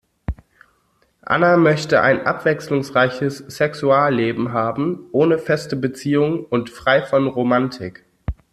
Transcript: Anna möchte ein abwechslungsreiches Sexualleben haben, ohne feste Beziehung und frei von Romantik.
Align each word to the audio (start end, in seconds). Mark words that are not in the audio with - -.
Anna 1.21 1.57
möchte 1.57 2.01
ein 2.01 2.25
abwechslungsreiches 2.25 3.37
Sexualleben 3.37 4.51
haben, 4.51 5.01
ohne 5.11 5.37
feste 5.37 5.75
Beziehung 5.75 6.43
und 6.45 6.71
frei 6.71 7.03
von 7.03 7.27
Romantik. 7.27 8.03